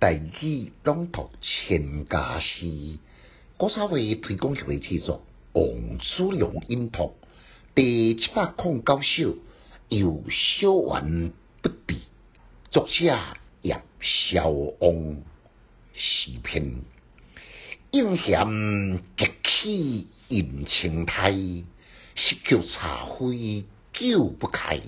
[0.00, 2.98] 大语朗读千家诗，
[3.58, 5.20] 古早味推广协会制作
[5.60, 7.02] 《王子良音图》
[7.74, 9.36] 第七百零九首，
[9.90, 11.98] 由小完不毕，
[12.70, 13.14] 作者
[13.60, 15.18] 叶小王
[15.92, 16.76] 诗篇，
[17.90, 24.80] 应嫌极起引青苔，十桥茶灰久不开。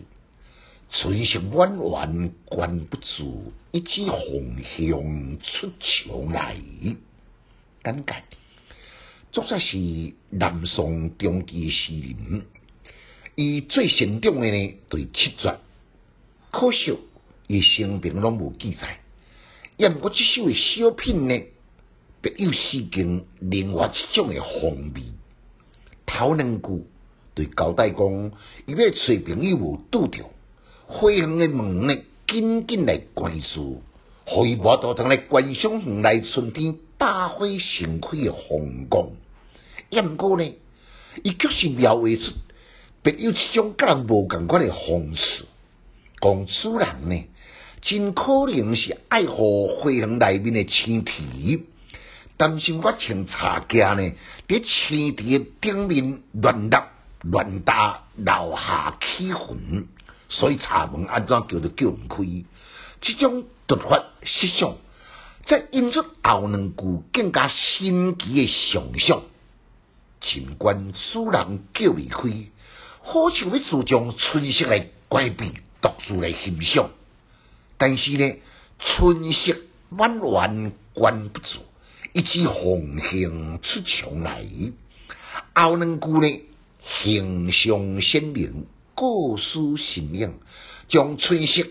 [0.94, 6.54] 春色宛宛关不住，一枝红杏出墙来。
[7.82, 8.22] 简介，
[9.32, 12.42] 作者是南宋中期诗人，
[13.36, 15.58] 伊最擅长的呢，对七绝，
[16.50, 16.98] 可惜
[17.46, 18.98] 伊生平拢无记载。
[19.78, 21.42] 也毋过即首诶小品呢，
[22.20, 25.02] 别有诗经另外一种诶风味。
[26.04, 26.84] 头两句
[27.34, 28.32] 对交代讲，
[28.66, 30.30] 伊要找朋友无拄着。
[30.92, 31.96] 花园的门呢，
[32.28, 33.82] 紧紧来关住，
[34.24, 39.08] 互伊无多通来观赏园内春天百花盛开的风光。
[39.90, 40.54] 也毋过呢，
[41.22, 42.32] 伊确实描绘出
[43.02, 45.44] 别有一种甲人无共款的方式。
[46.20, 47.24] 讲主人呢，
[47.80, 51.12] 真可能是爱护花园内面的青苔，
[52.36, 54.12] 担心我穿茶架呢，
[54.46, 56.88] 伫青苔的顶面乱搭
[57.22, 59.88] 乱搭，留下起痕。
[60.32, 62.24] 所以茶门安怎叫都叫毋开，
[63.02, 64.76] 即种突发设想，
[65.46, 69.22] 则引出后两句更加新奇的想象。
[70.22, 72.48] 尽管此人叫未开，
[73.02, 75.52] 好像要注重春色来怪避
[75.82, 76.88] 独自来欣赏，
[77.76, 78.36] 但是呢，
[78.78, 79.56] 春色
[79.90, 81.58] 宛宛关不住，
[82.14, 84.46] 一枝红杏出墙来。
[85.54, 86.40] 后两句呢，
[87.02, 88.66] 形象鲜明。
[88.94, 90.34] 故事新颖，
[90.88, 91.62] 将春色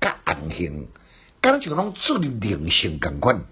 [0.00, 0.88] 甲红杏，
[1.40, 3.44] 敢像拢注入灵性共款，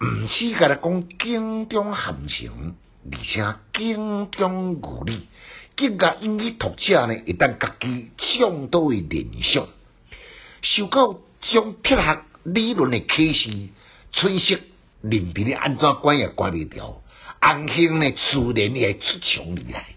[0.00, 2.74] 毋是甲来讲景中含情，
[3.12, 5.28] 而且景中有理，
[5.76, 9.66] 更加引起读者呢，一旦家己众多的联想，
[10.62, 13.68] 受到种铁学理论的启示，
[14.12, 14.56] 春色
[15.02, 17.02] 任凭你安怎管也管袂掉，
[17.40, 19.93] 红杏呢自然会出墙而来。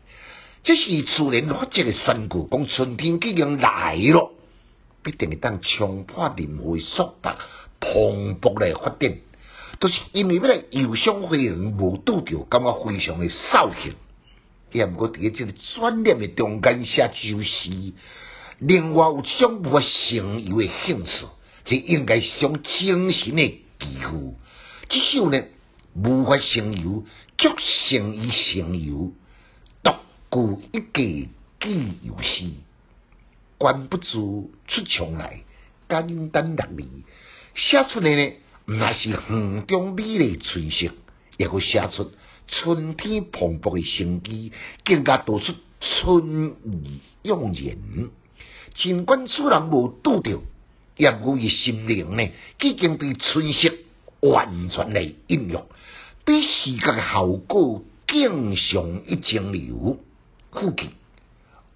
[0.63, 4.31] 这是自然发展的宣告，讲春天已经来了，
[5.03, 7.29] 必定会当冲破任何速度
[7.79, 9.17] 蓬勃来发展。
[9.79, 13.93] 都是因为要来游赏花园无拄着，感觉非常的扫兴。
[14.71, 17.93] 也毋过伫个即个转念的中间写就是，
[18.59, 21.11] 另外有一种无法成游的兴趣，
[21.65, 24.35] 即应该是种精神的寄付。
[24.89, 25.43] 即首呢，
[25.93, 27.05] 无法成游，
[27.37, 27.49] 足
[27.89, 29.13] 成于成游。
[30.29, 31.29] 故一计
[31.59, 32.51] 记有诗，
[33.57, 35.41] 关不住出墙来，
[35.87, 36.83] 简单两字
[37.55, 38.33] 写出来呢，
[38.65, 40.91] 那是园中美丽春色，
[41.37, 42.11] 也会写出
[42.47, 44.51] 春天蓬勃的生机，
[44.83, 48.09] 更加道出春意盎然。
[48.75, 50.41] 尽管此人无拄着，
[50.97, 52.29] 也无伊心灵呢，
[52.61, 53.73] 已经被春色
[54.19, 55.67] 完全来应用，
[56.25, 59.99] 比视觉的效果更上一层楼。
[60.59, 60.89] 附近，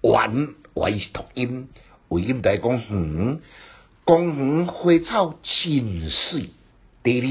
[0.00, 1.68] 完为是读音，
[2.08, 3.40] 为音在讲园，
[4.04, 6.50] 公园花草真水。
[7.04, 7.26] 第二，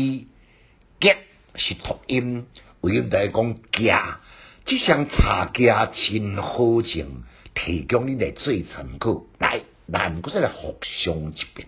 [1.02, 1.18] 结
[1.56, 2.46] 是读音，
[2.80, 4.22] 为音在讲架，
[4.64, 7.24] 这项茶架真好静，
[7.54, 9.24] 提供你来做参考。
[9.38, 11.68] 来，咱搁再来互相一遍。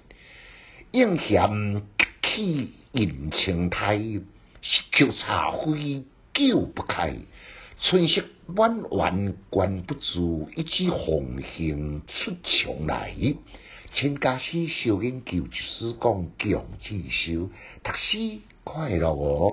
[0.91, 1.83] 应嫌
[2.21, 7.17] 起引青苔，石桥茶灰久不开。
[7.85, 13.13] 春色满园关不住，一枝红杏出墙来。
[13.93, 17.49] 请家师小研究就是讲强子修，
[17.83, 19.51] 读书快乐哦。